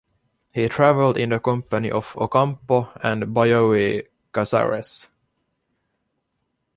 He 0.51 0.67
traveled 0.67 1.15
in 1.15 1.29
the 1.29 1.39
company 1.39 1.91
of 1.91 2.17
Ocampo 2.17 2.89
and 3.03 3.21
Bioy 3.35 4.07
Casares. 4.33 5.05